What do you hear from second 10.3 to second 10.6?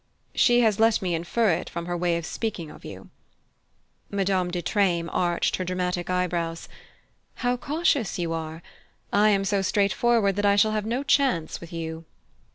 that I